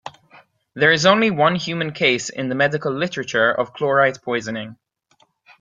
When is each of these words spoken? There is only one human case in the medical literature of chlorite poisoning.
There 0.73 0.91
is 0.91 1.05
only 1.05 1.29
one 1.29 1.53
human 1.55 1.91
case 1.93 2.29
in 2.31 2.49
the 2.49 2.55
medical 2.55 2.91
literature 2.91 3.51
of 3.51 3.71
chlorite 3.73 4.19
poisoning. 4.23 4.77